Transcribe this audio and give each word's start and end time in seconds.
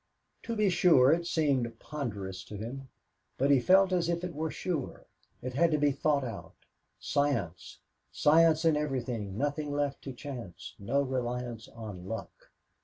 To 0.41 0.55
be 0.55 0.71
sure, 0.71 1.11
it 1.11 1.27
seemed 1.27 1.77
ponderous 1.77 2.43
to 2.45 2.57
him, 2.57 2.89
but 3.37 3.51
he 3.51 3.59
felt 3.59 3.91
as 3.93 4.09
if 4.09 4.23
it 4.23 4.33
were 4.33 4.49
sure. 4.49 5.05
It 5.43 5.53
had 5.53 5.79
been 5.79 5.93
thought 5.93 6.23
out. 6.23 6.55
Science 6.99 7.81
science 8.11 8.65
in 8.65 8.75
everything 8.75 9.37
nothing 9.37 9.71
left 9.71 10.01
to 10.05 10.11
chance 10.11 10.73
no 10.79 11.03
reliance 11.03 11.67
on 11.67 12.07
luck. 12.07 12.49